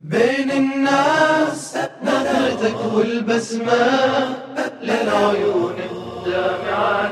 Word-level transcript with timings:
بين 0.00 0.50
الناس 0.50 1.76
نظرتك 2.02 2.76
والبسمة 2.94 4.36
للعيون 4.82 5.74
الدامعة 5.90 7.10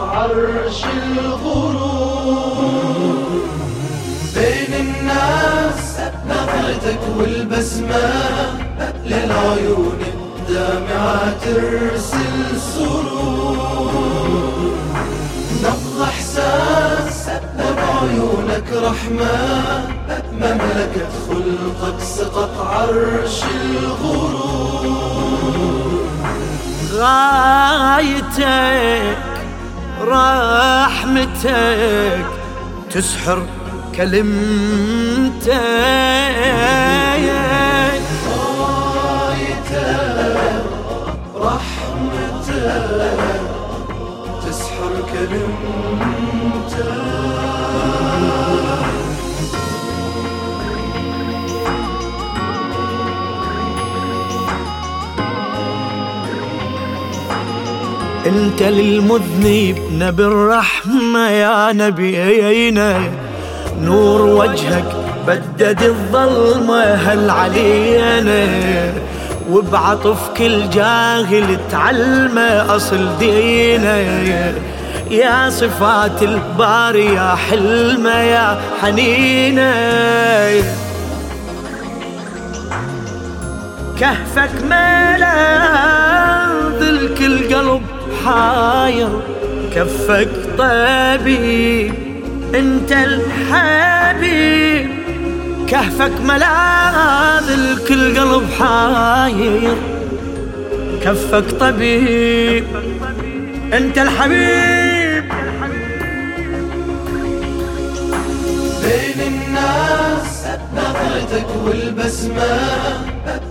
عرش 0.00 0.84
الغروب 0.84 1.94
بين 4.34 4.74
الناس 4.80 6.00
نظرتك 6.28 7.00
والبسمة 7.18 8.12
للعيون 9.04 10.03
الدامعة 10.54 11.34
ترسل 11.44 12.60
سرور. 12.74 13.90
نبض 15.62 16.02
إحساس 16.02 17.28
وبعيونك 17.58 18.68
رحمة. 18.72 19.36
مملكة 20.32 21.08
خلقك 21.28 21.98
سقط 22.00 22.54
عرش 22.60 23.38
الغرور. 23.64 24.74
غايتك 26.92 28.36
رحمتك 30.06 31.46
تسحر 32.90 33.40
كلمتك 33.96 35.54
انت 58.26 58.62
للمذنب 58.62 59.78
نبي 59.92 60.22
الرحمة 60.22 61.28
يا 61.30 61.72
نبينا 61.72 63.00
نور 63.80 64.22
وجهك 64.22 64.96
بدد 65.26 65.82
الظلمة 65.82 66.82
هل 66.82 67.30
علينا؟ 67.30 68.46
وبعطف 69.50 70.28
كل 70.36 70.70
جاهل 70.70 71.58
تعلمه 71.70 72.76
أصل 72.76 73.08
دينا 73.18 73.98
يا 75.10 75.50
صفات 75.50 76.22
الباري 76.22 77.14
يا 77.14 77.34
حلمة 77.34 78.10
يا 78.14 78.60
حنينة 78.82 79.74
كهفك 84.00 84.54
الكل 84.62 86.03
قلب 88.24 88.32
حاير 88.32 89.08
كفك 89.74 90.28
طبيب 90.58 91.94
انت 92.54 92.92
الحبيب. 92.92 94.90
كهفك 95.68 96.12
ملاذ 96.20 97.50
الكل 97.50 98.18
قلب 98.18 98.50
حاير. 98.58 99.76
كفك 101.04 101.50
طبيب 101.60 102.64
انت 103.72 103.98
الحبيب. 103.98 105.24
بين 108.82 109.20
الناس 109.26 110.46
نظرتك 110.76 111.46
والبسمة 111.64 112.58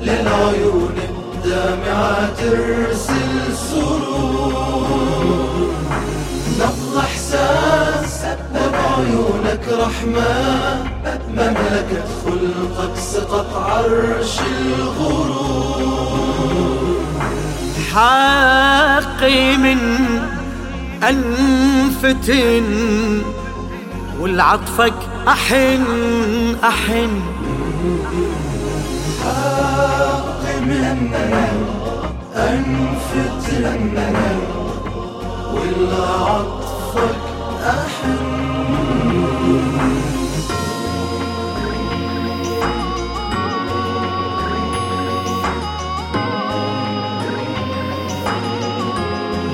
للعيون 0.01 0.95
الدامعة 1.09 2.29
ترسل 2.35 3.55
سرور. 3.55 4.32
رحمة 9.79 10.33
مملكة 11.29 12.03
خلقك 12.25 12.97
سقط 12.97 13.55
عرش 13.55 14.39
الغرور. 14.61 16.13
حقي 17.93 19.57
من 19.57 19.79
أنفتن 21.03 22.67
والعطفك 24.19 24.93
أحن 25.27 25.83
أحن. 26.63 27.21
حق 29.23 30.43
من 30.61 31.13
أنفتن 32.35 33.95
ولا 35.53 36.13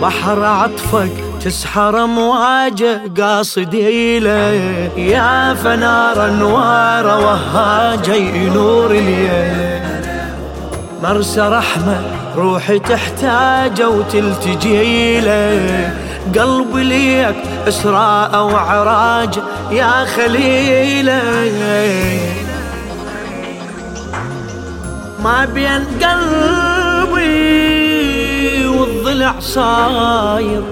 بحر 0.02 0.46
عطفك 0.46 1.12
تسحر 1.42 2.04
امواجه 2.04 3.02
قاصدي 3.18 4.20
له 4.20 4.54
يا 4.98 5.54
فنار 5.54 6.26
أنوار 6.26 7.06
وهاجه 7.06 8.14
ينور 8.14 8.92
الليل 8.92 9.82
مرسى 11.04 11.42
رحمة 11.42 12.02
روحي 12.36 12.80
تحتاجه 12.80 13.90
وتلتجي 13.90 15.20
له 15.20 15.94
قلبي 16.40 16.84
ليك 16.84 17.36
إسراء 17.68 18.44
وعراج 18.44 19.40
يا 19.72 20.06
خليلة. 20.06 21.22
ما 25.24 25.46
بين 25.46 25.86
قلبي 26.02 27.69
والضلع 28.80 29.40
صاير 29.40 30.64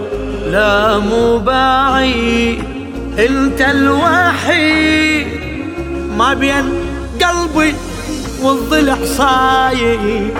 لا 0.52 0.98
مو 0.98 1.38
بعيد. 1.38 2.64
انت 3.20 3.62
الوحيد. 3.62 5.28
ما 6.18 6.34
بين 6.34 6.66
قلبي 7.22 7.74
والضلع 8.42 8.98
صاير. 9.06 10.32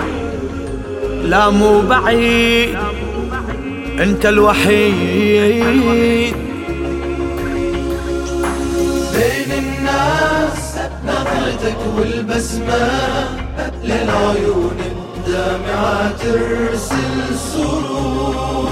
لا 1.24 1.50
مو 1.50 1.80
بعيد. 1.80 2.78
انت 4.00 4.26
الوحيد. 4.26 5.64
بين 9.14 9.50
الناس 9.58 10.74
نظرتك 11.06 11.78
والبسمة 11.96 12.90
للعيون 13.84 14.76
الدامعة 15.28 16.16
ترسل 16.16 17.38
سرور 17.52 18.68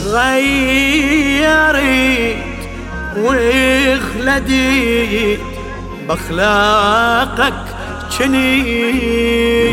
غيرت 0.05 1.75
وخلديت 3.97 4.59
باخلاقك 6.07 7.63
جنيت 8.19 9.65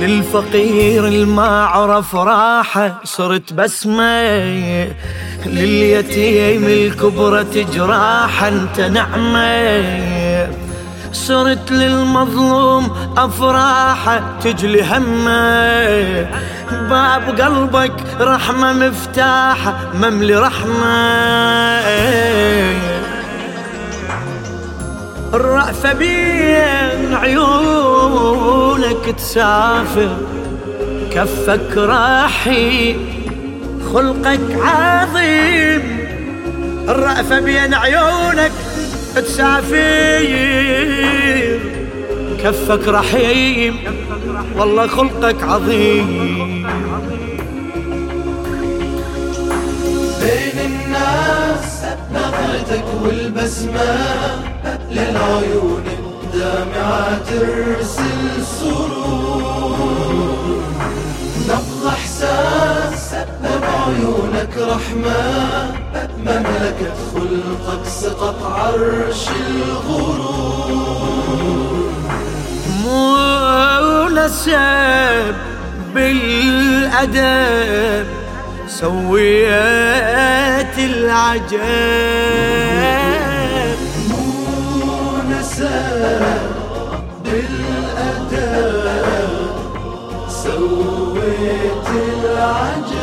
للفقير 0.00 1.08
الما 1.08 1.64
عرف 1.64 2.14
راحة 2.14 3.00
صرت 3.04 3.52
بسمة 3.52 4.28
لليتيم 5.46 6.64
الكبرى 6.64 7.44
تجراح 7.44 8.44
انت 8.44 8.80
نعمة 8.80 10.48
صرت 11.12 11.72
للمظلوم 11.72 12.96
أفراحه 13.16 14.22
تجلي 14.42 14.82
همة. 14.82 16.26
باب 16.90 17.40
قلبك 17.40 17.92
رحمة 18.20 18.72
مفتاحه 18.72 19.78
مملي 19.94 20.36
رحمة. 20.36 20.98
الرأفة 25.58 25.92
بين 25.92 27.14
عيونك 27.14 29.14
تسافر 29.16 30.16
كفك 31.12 31.76
راحي 31.76 32.96
خلقك 33.92 34.58
عظيم. 34.62 35.98
الرأفة 36.88 37.40
بين 37.40 37.74
عيونك 37.74 38.52
تسافر 39.14 40.26
كفك 42.44 42.88
رحيم. 42.88 43.76
والله 44.56 44.86
خلقك 44.86 45.42
عظيم. 45.42 46.66
بين 50.20 50.58
الناس 50.64 51.84
نظرتك 52.14 52.84
والبسمة. 53.02 54.47
للعيون 54.90 55.84
الدامعة 55.98 57.18
ترسل 57.18 58.44
سرور. 58.60 60.38
نبض 61.48 61.82
إحساس 61.86 63.14
بعيونك 63.42 64.54
رحمة 64.58 65.72
مملكة 66.18 66.94
خلقك 67.14 67.84
سقط 67.86 68.42
عرش 68.42 69.24
الغرور. 69.50 71.38
مو 72.84 74.08
نسب 74.08 75.34
بالأدب 75.94 78.06
سويت 78.68 80.76
العجب. 80.78 82.37
سويت 90.28 91.88
العجب 92.08 92.98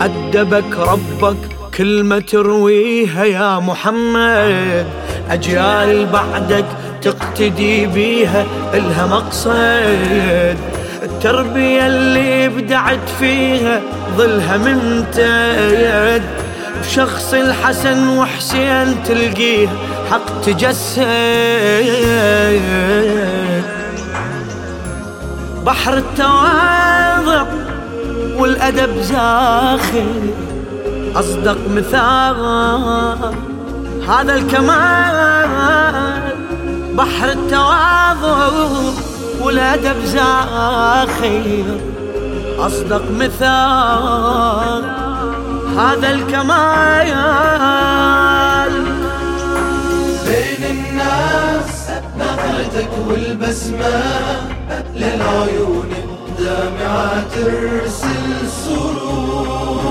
أدبك 0.00 0.78
ربك 0.78 1.36
كلمة 1.74 2.18
ترويها 2.18 3.24
يا 3.24 3.58
محمد. 3.58 4.86
أجيال 5.30 6.06
بعدك 6.06 6.64
تقتدي 7.02 7.86
بيها 7.86 8.46
إلها 8.74 9.06
مقصد. 9.06 10.56
التربية 11.02 11.86
اللي 11.86 12.48
بدعت 12.48 13.08
فيها 13.18 13.80
ظلها 14.16 14.56
ممتد 14.56 16.22
بشخص 16.80 17.34
الحسن 17.34 18.08
وحسين 18.08 19.02
تلقيه 19.02 19.68
حق 20.10 20.40
تجسد. 20.40 21.02
بحر 25.66 25.96
التواضع 25.96 27.44
والأدب 28.36 29.00
زاخر 29.02 30.06
أصدق 31.16 31.58
مثال 31.70 32.36
هذا 34.08 34.34
الكمال. 34.34 35.16
بحر 36.94 37.28
التواضع 37.28 38.48
والأدب 39.40 40.04
زاخر 40.04 41.64
أصدق 42.58 43.02
مثال 43.10 44.84
هذا 45.78 46.10
الكمال. 46.10 47.10
بين 50.26 50.62
الناس 50.70 51.90
نظرتك 52.18 52.90
والبسمة 53.08 54.02
للعيون 54.94 55.90
الدامعة 56.04 57.22
ترسل 57.34 58.48
سرور. 58.64 59.86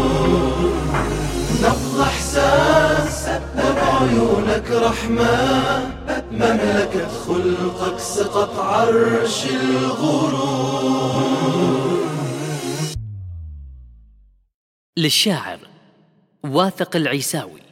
نبض 1.64 2.02
إحساس 2.02 3.20
وبعيونك 3.58 4.68
رحمة. 4.72 6.05
مملكة 6.36 7.08
خلقك 7.08 8.00
سقط 8.00 8.60
عرش 8.60 9.46
الغرور. 9.46 11.16
للشاعر 14.98 15.60
واثق 16.44 16.96
العيساوي. 16.96 17.65